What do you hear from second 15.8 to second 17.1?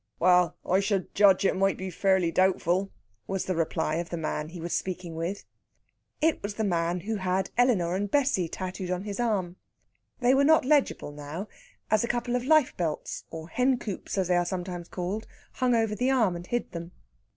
the arm and hid them.